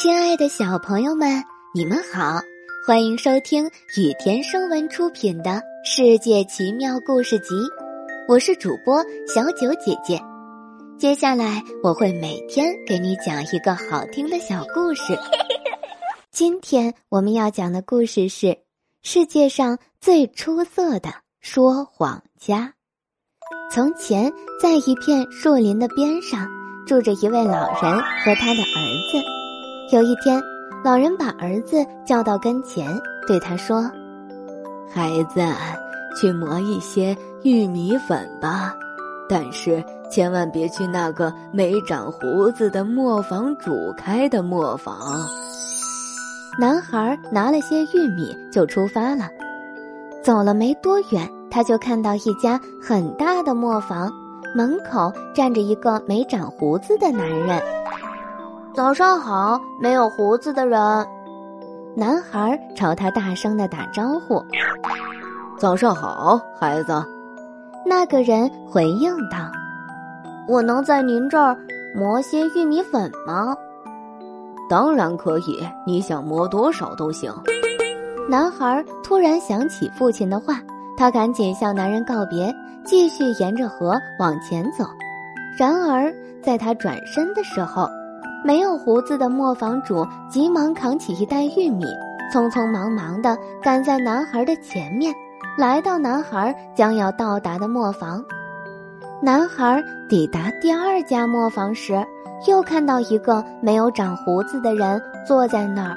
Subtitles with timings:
[0.00, 2.40] 亲爱的小朋友们，你们好，
[2.86, 3.66] 欢迎收听
[3.98, 5.50] 雨田声文出品的
[5.84, 7.54] 《世界奇妙故事集》，
[8.26, 10.18] 我是主播小九姐姐。
[10.98, 15.18] 接下来我会每天给你讲一个好听的小故事。
[16.32, 18.56] 今天我们要讲的故事是
[19.02, 21.12] 世界上最出色的
[21.42, 22.72] 说谎家。
[23.70, 26.48] 从前，在一片树林的边上，
[26.86, 29.39] 住着一位老人和他的儿子。
[29.92, 30.40] 有一天，
[30.84, 33.90] 老人把儿子叫到跟前，对他说
[34.88, 35.40] ：“孩子，
[36.16, 38.72] 去磨一些玉米粉吧，
[39.28, 44.96] 但是千万别去那个没长胡子的磨坊主开的磨坊。”
[46.56, 49.28] 男孩拿了些玉米就出发了。
[50.22, 51.28] 走了没多远。
[51.52, 54.08] 他就看到一家很大的磨坊，
[54.54, 57.60] 门口站着一个没长胡子的男人。
[58.72, 60.78] 早上好，没有胡子的人。
[61.96, 64.42] 男孩朝他大声的打招呼
[65.58, 67.04] ：“早上好，孩子。”
[67.84, 69.50] 那个人回应道
[70.46, 71.56] ：“我能在您这儿
[71.96, 73.56] 磨些玉米粉吗
[74.70, 77.32] ？”“当然可以，你想磨多少都行。”
[78.30, 80.60] 男孩突然想起父亲的话。
[80.96, 84.84] 他赶紧向男人告别，继续沿着河往前走。
[85.58, 86.12] 然而，
[86.42, 87.88] 在他转身的时候，
[88.44, 91.84] 没有胡子的磨坊主急忙扛起一袋玉米，
[92.32, 95.14] 匆匆忙忙地赶在男孩的前面，
[95.58, 98.24] 来到男孩将要到达的磨坊。
[99.22, 102.02] 男孩抵达第二家磨坊时，
[102.48, 105.96] 又看到一个没有长胡子的人坐在那儿。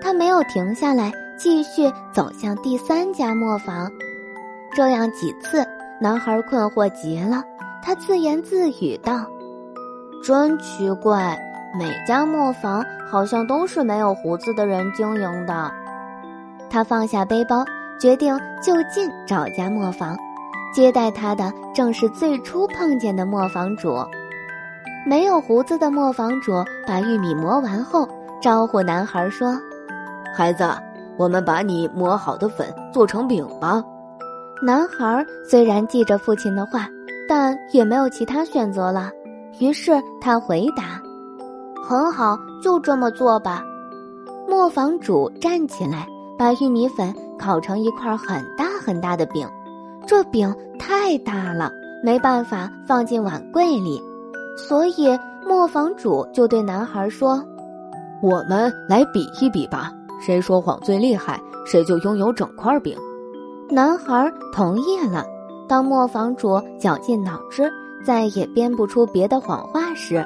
[0.00, 3.90] 他没有停下来，继续走向第三家磨坊。
[4.74, 5.66] 这样几次，
[5.98, 7.42] 男孩困惑极了。
[7.82, 9.24] 他自言自语道
[10.22, 11.38] ：“真奇怪，
[11.74, 15.70] 每家磨坊好像都是没有胡子的人经营的。”
[16.70, 17.64] 他放下背包，
[17.98, 20.16] 决定就近找家磨坊。
[20.74, 23.96] 接待他的正是最初碰见的磨坊主。
[25.06, 26.52] 没有胡子的磨坊主
[26.86, 28.06] 把玉米磨完后，
[28.38, 29.58] 招呼男孩说
[30.36, 30.68] ：“孩子，
[31.16, 33.82] 我们把你磨好的粉做成饼吧。”
[34.62, 36.86] 男孩虽然记着父亲的话，
[37.26, 39.10] 但也没有其他选择了。
[39.60, 41.00] 于是他回答
[41.88, 43.64] ：“很好，就这么做吧。”
[44.46, 46.06] 磨坊主站起来，
[46.38, 49.48] 把玉米粉烤成一块很大很大的饼。
[50.06, 51.72] 这饼太大了，
[52.04, 54.02] 没办法放进碗柜里，
[54.54, 57.42] 所以磨坊主就对男孩说
[58.22, 59.90] ：“我们来比一比吧，
[60.20, 62.94] 谁说谎最厉害，谁就拥有整块饼。”
[63.70, 65.24] 男孩同意了。
[65.66, 67.70] 当磨坊主绞尽脑汁，
[68.02, 70.24] 再也编不出别的谎话时，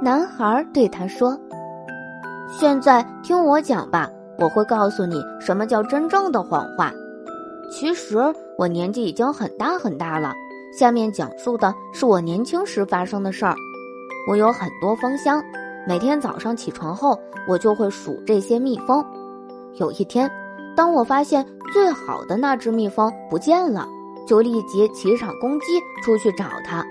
[0.00, 1.36] 男孩对他说
[2.48, 6.92] ：“现在听我讲吧，我会告诉你什么叫真正的谎话。
[7.70, 8.16] 其实
[8.56, 10.32] 我年纪已经很大很大了。
[10.78, 13.54] 下面讲述的是我年轻时发生的事儿。
[14.30, 15.42] 我有很多蜂箱，
[15.86, 19.04] 每天早上起床后，我就会数这些蜜蜂。
[19.74, 20.30] 有一天。”
[20.76, 23.84] 当我发现最好的那只蜜蜂不见了，
[24.28, 25.66] 就立即骑上公鸡
[26.04, 26.86] 出去找它。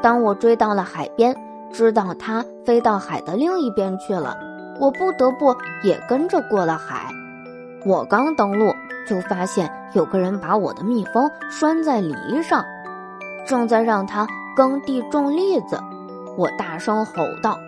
[0.00, 1.36] 当我追到了海边，
[1.72, 4.36] 知道它飞到海的另一边去了，
[4.80, 7.10] 我不得不也跟着过了海。
[7.84, 8.72] 我刚登陆，
[9.06, 12.64] 就发现有个人把我的蜜蜂拴在篱上，
[13.46, 15.78] 正在让它耕地种栗子。
[16.36, 17.12] 我大声吼
[17.42, 17.58] 道：“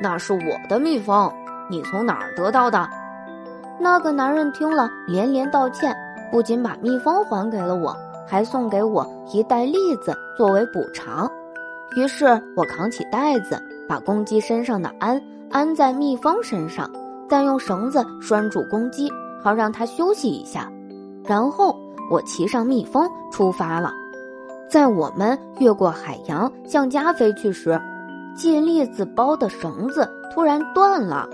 [0.00, 1.32] 那是我的蜜蜂，
[1.68, 2.88] 你从哪儿得到的？”
[3.80, 5.96] 那个男人听了，连连道歉，
[6.30, 11.30] 不仅把蜜蜂还给了我，还送给我一袋栗子作为补偿。
[11.96, 12.26] 于是
[12.56, 16.90] 我扛起袋子，把公鸡身上的鞍安在蜜蜂身上，
[17.28, 19.10] 再用绳子拴住公鸡，
[19.42, 20.70] 好让它休息一下。
[21.24, 21.76] 然后
[22.10, 23.92] 我骑上蜜蜂出发了。
[24.68, 27.80] 在我们越过海洋向家飞去时，
[28.36, 31.26] 系栗子包的绳子突然断了。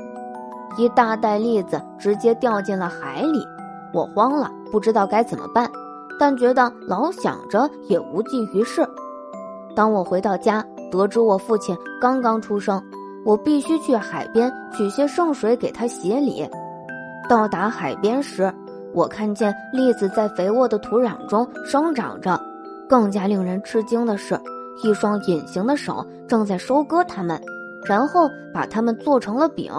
[0.76, 3.44] 一大袋栗子直接掉进了海里，
[3.92, 5.68] 我慌了，不知道该怎么办，
[6.18, 8.88] 但觉得老想着也无济于事。
[9.74, 12.82] 当我回到家，得知我父亲刚刚出生，
[13.24, 16.48] 我必须去海边取些圣水给他洗礼。
[17.28, 18.52] 到达海边时，
[18.92, 22.40] 我看见栗子在肥沃的土壤中生长着，
[22.88, 24.38] 更加令人吃惊的是，
[24.82, 27.40] 一双隐形的手正在收割它们，
[27.84, 29.72] 然后把它们做成了饼。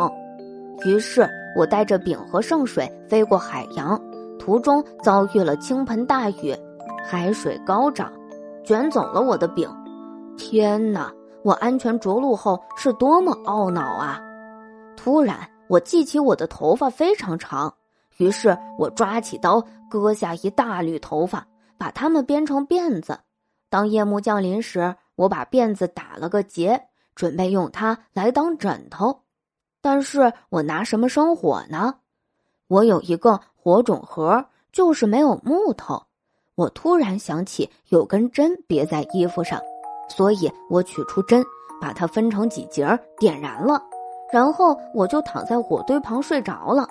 [0.86, 3.98] 于是我带着饼和圣水飞过海洋，
[4.38, 6.54] 途中遭遇了倾盆大雨，
[7.08, 8.12] 海水高涨，
[8.64, 9.70] 卷走了我的饼。
[10.38, 11.12] 天哪！
[11.44, 14.20] 我安全着陆后是多么懊恼啊！
[14.98, 17.72] 突然，我记起我的头发非常长，
[18.18, 21.46] 于是我抓起刀割下一大缕头发，
[21.78, 23.20] 把它们编成辫子。
[23.70, 26.82] 当夜幕降临时，我把辫子打了个结，
[27.14, 29.22] 准备用它来当枕头。
[29.82, 31.96] 但是我拿什么生火呢？
[32.68, 36.02] 我有一个火种盒，就是没有木头。
[36.56, 39.62] 我突然想起有根针别在衣服上，
[40.08, 41.44] 所以我取出针，
[41.82, 42.88] 把它分成几节，
[43.18, 43.82] 点燃了。
[44.32, 46.88] 然后我就躺在火堆旁睡着了。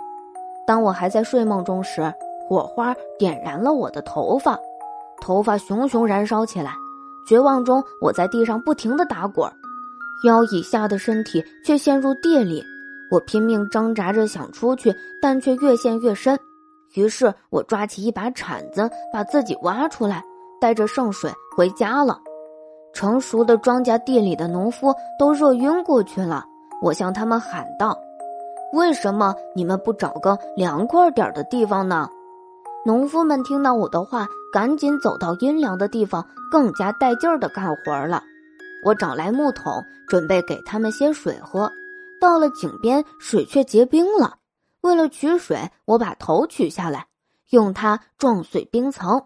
[0.67, 2.13] 当我还在睡梦中时，
[2.49, 4.59] 火花点燃了我的头发，
[5.21, 6.73] 头发熊熊燃烧起来。
[7.27, 9.51] 绝望中，我在地上不停的打滚，
[10.27, 12.63] 腰以下的身体却陷入地里。
[13.11, 16.39] 我拼命挣扎着想出去，但却越陷越深。
[16.95, 20.23] 于是我抓起一把铲子，把自己挖出来，
[20.61, 22.19] 带着圣水回家了。
[22.95, 26.45] 成熟的庄稼地里的农夫都热晕过去了。
[26.81, 27.99] 我向他们喊道
[28.73, 32.09] ：“为什么你们不找个凉快点的地方呢？”
[32.87, 38.23] 农夫们听到我的话，赶紧走到阴凉的地方，更加带劲儿的干活了。
[38.85, 41.73] 我找来木桶，准备给他们些水喝。
[42.21, 44.37] 到了井边，水却结冰了。
[44.83, 47.07] 为了取水，我把头取下来，
[47.49, 49.23] 用它撞碎冰层。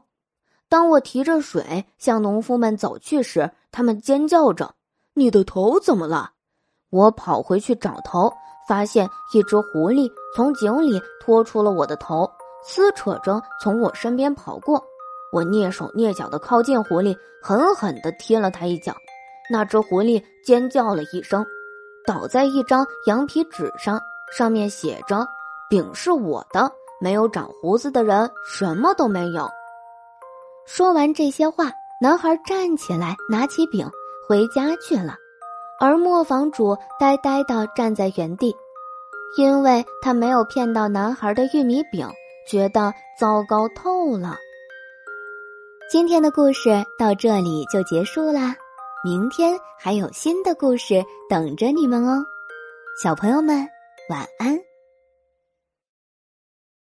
[0.68, 4.74] 当我提着水向农夫们走去时，他们尖叫着
[5.14, 6.30] ：“你的头怎么了？”
[6.90, 8.32] 我跑回去找头，
[8.66, 12.30] 发现一只狐狸从井里拖出了我的头，
[12.64, 14.82] 撕扯着从我身边跑过。
[15.32, 18.94] 我蹑手蹑脚的靠近狐狸，狠狠的踢了它一脚。
[19.50, 21.44] 那只狐狸尖叫了一声，
[22.06, 24.00] 倒在一张羊皮纸上，
[24.32, 25.26] 上面写着
[25.68, 26.70] ：“饼是我的，
[27.00, 29.46] 没有长胡子的人什么都没有。”
[30.66, 31.70] 说完这些话，
[32.00, 33.90] 男孩站起来，拿起饼
[34.28, 35.16] 回家去了。
[35.80, 38.54] 而磨坊主呆呆地站在原地，
[39.36, 42.08] 因为他没有骗到男孩的玉米饼，
[42.48, 44.36] 觉得糟糕透了。
[45.90, 48.54] 今天的故事到这里就结束啦，
[49.04, 52.24] 明天还有新的故事等着你们哦，
[53.02, 53.66] 小朋友们
[54.08, 54.67] 晚安。